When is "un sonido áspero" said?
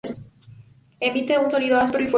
1.37-2.03